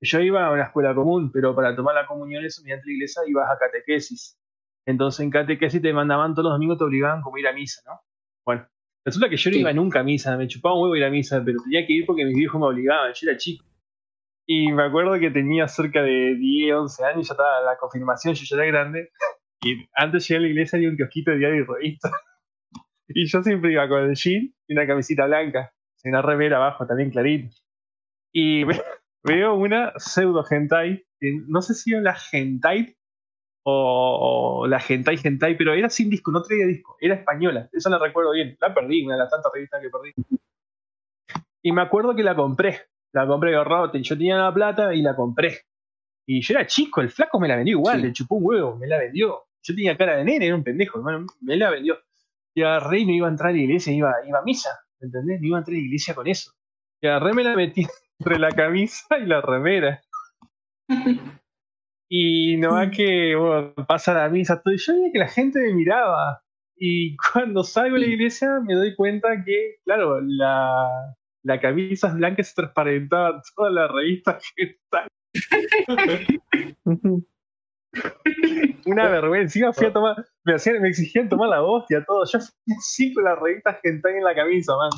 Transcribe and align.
yo 0.00 0.20
iba 0.20 0.46
a 0.46 0.52
una 0.52 0.64
escuela 0.64 0.94
común, 0.94 1.30
pero 1.32 1.54
para 1.54 1.74
tomar 1.76 1.94
la 1.94 2.06
comunión 2.06 2.44
eso 2.44 2.62
mediante 2.62 2.86
la 2.86 2.92
iglesia 2.94 3.22
ibas 3.26 3.50
a 3.50 3.58
catequesis. 3.58 4.38
Entonces 4.86 5.20
en 5.20 5.30
catequesis 5.30 5.82
te 5.82 5.92
mandaban 5.92 6.34
todos 6.34 6.44
los 6.44 6.54
domingos, 6.54 6.78
te 6.78 6.84
obligaban 6.84 7.22
como 7.22 7.36
ir 7.38 7.46
a 7.46 7.52
misa, 7.52 7.82
¿no? 7.86 8.00
Bueno, 8.46 8.66
resulta 9.04 9.28
que 9.28 9.36
yo 9.36 9.50
no 9.50 9.56
iba 9.58 9.72
nunca 9.72 10.00
a 10.00 10.02
misa, 10.02 10.36
me 10.36 10.48
chupaba 10.48 10.74
un 10.74 10.82
huevo 10.82 10.96
ir 10.96 11.04
a 11.04 11.10
misa, 11.10 11.42
pero 11.44 11.58
tenía 11.62 11.86
que 11.86 11.92
ir 11.92 12.06
porque 12.06 12.24
mis 12.24 12.34
viejos 12.34 12.60
me 12.60 12.66
obligaban, 12.66 13.12
yo 13.14 13.28
era 13.28 13.38
chico. 13.38 13.64
Y 14.46 14.72
me 14.72 14.84
acuerdo 14.84 15.18
que 15.20 15.30
tenía 15.30 15.68
cerca 15.68 16.02
de 16.02 16.34
10, 16.34 16.74
11 16.74 17.04
años, 17.04 17.28
ya 17.28 17.34
estaba 17.34 17.60
la 17.60 17.76
confirmación, 17.76 18.34
yo 18.34 18.44
ya 18.44 18.56
era 18.56 18.66
grande. 18.66 19.10
Y 19.62 19.86
antes 19.94 20.26
llegué 20.26 20.38
a 20.38 20.40
la 20.40 20.48
iglesia 20.48 20.76
había 20.76 20.88
un 20.88 20.96
kiosquito 20.96 21.30
de 21.30 21.38
diario 21.38 21.62
y 21.62 21.66
revista. 21.66 22.10
Y 23.12 23.26
yo 23.26 23.42
siempre 23.42 23.72
iba 23.72 23.88
con 23.88 24.04
el 24.04 24.14
jean 24.14 24.54
y 24.68 24.72
una 24.72 24.86
camisita 24.86 25.26
blanca, 25.26 25.72
y 26.04 26.08
una 26.10 26.22
remera 26.22 26.58
abajo 26.58 26.86
también 26.86 27.10
clarita. 27.10 27.52
Y 28.32 28.64
veo 29.22 29.54
una 29.54 29.92
pseudo 29.96 30.44
hentai, 30.48 31.04
no 31.46 31.62
sé 31.62 31.74
si 31.74 31.92
era 31.92 32.02
la 32.02 32.16
hentai 32.32 32.96
o, 33.64 34.66
la 34.68 34.82
hentai 34.86 35.18
hentai, 35.22 35.56
pero 35.56 35.74
era 35.74 35.90
sin 35.90 36.10
disco, 36.10 36.30
no 36.30 36.42
traía 36.42 36.66
disco, 36.66 36.96
era 37.00 37.14
española, 37.14 37.68
eso 37.72 37.90
la 37.90 37.98
recuerdo 37.98 38.32
bien, 38.32 38.56
la 38.60 38.74
perdí, 38.74 39.04
una 39.04 39.14
de 39.14 39.20
las 39.20 39.30
tantas 39.30 39.52
revistas 39.52 39.80
que 39.82 39.90
perdí. 39.90 40.14
Y 41.62 41.72
me 41.72 41.82
acuerdo 41.82 42.14
que 42.14 42.22
la 42.22 42.34
compré, 42.34 42.80
la 43.12 43.26
compré 43.26 43.54
ahorrado, 43.54 43.92
yo 43.92 44.16
tenía 44.16 44.36
la 44.38 44.52
plata 44.52 44.94
y 44.94 45.02
la 45.02 45.14
compré. 45.14 45.58
Y 46.26 46.40
yo 46.42 46.54
era 46.54 46.66
chico, 46.66 47.00
el 47.00 47.10
flaco 47.10 47.40
me 47.40 47.48
la 47.48 47.56
vendió 47.56 47.76
igual, 47.76 48.02
le 48.02 48.12
chupó 48.12 48.36
un 48.36 48.46
huevo, 48.46 48.76
me 48.76 48.86
la 48.86 48.98
vendió. 48.98 49.46
Yo 49.62 49.74
tenía 49.74 49.96
cara 49.96 50.16
de 50.16 50.24
nene, 50.24 50.46
era 50.46 50.54
un 50.54 50.62
pendejo, 50.62 51.02
me 51.40 51.56
la 51.56 51.70
vendió. 51.70 51.98
Y 52.54 52.62
agarré 52.62 53.00
y 53.00 53.06
no 53.06 53.12
iba 53.12 53.26
a 53.26 53.30
entrar 53.30 53.50
a 53.50 53.52
la 53.52 53.58
iglesia, 53.58 53.92
iba, 53.92 54.14
iba 54.26 54.38
a 54.38 54.42
misa, 54.42 54.70
¿entendés? 55.00 55.40
No 55.40 55.46
iba 55.46 55.58
a 55.58 55.60
entrar 55.60 55.74
a 55.74 55.78
la 55.78 55.84
iglesia 55.84 56.14
con 56.14 56.26
eso. 56.28 56.52
Y 57.00 57.08
agarré 57.08 57.34
me 57.34 57.44
la 57.44 57.56
metí 57.56 57.86
entre 58.20 58.38
la 58.38 58.50
camisa 58.50 59.18
y 59.18 59.26
la 59.26 59.40
remera. 59.40 60.00
Y 62.12 62.56
no 62.56 62.72
va 62.72 62.90
que 62.90 63.36
bueno, 63.36 63.72
pasa 63.86 64.12
la 64.12 64.28
misa, 64.28 64.60
todo. 64.60 64.74
Y 64.74 64.78
yo 64.78 64.94
veía 64.94 65.12
que 65.12 65.18
la 65.20 65.28
gente 65.28 65.60
me 65.60 65.74
miraba. 65.74 66.42
Y 66.76 67.16
cuando 67.32 67.62
salgo 67.62 67.94
de 67.94 68.00
la 68.00 68.06
iglesia 68.08 68.48
me 68.66 68.74
doy 68.74 68.96
cuenta 68.96 69.44
que, 69.44 69.76
claro, 69.84 70.20
la, 70.20 71.14
la 71.44 71.60
camisa 71.60 72.12
blanca 72.12 72.42
se 72.42 72.52
transparentaba 72.56 73.40
toda 73.54 73.70
la 73.70 73.86
revista 73.86 74.40
que 74.56 74.64
está. 74.64 75.06
Una 78.86 79.08
vergüenza. 79.08 79.42
Encima 79.42 79.72
fui 79.72 79.86
a 79.86 79.92
tomar, 79.92 80.26
me, 80.44 80.54
hacían, 80.54 80.82
me 80.82 80.88
exigían 80.88 81.28
tomar 81.28 81.50
la 81.50 81.62
hostia, 81.62 82.04
todo. 82.04 82.24
Yo 82.24 82.40
fui 82.40 82.74
así 82.76 83.14
con 83.14 83.22
las 83.22 83.38
revistas 83.38 83.78
que 83.80 83.90
están 83.90 84.16
en 84.16 84.24
la 84.24 84.34
camisa, 84.34 84.72
man. 84.76 84.90